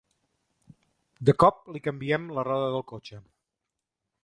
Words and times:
De 1.31 1.35
cop 1.43 1.61
li 1.75 1.83
canviem 1.89 2.27
la 2.39 2.47
roda 2.49 2.73
del 2.77 2.85
cotxe. 2.95 3.23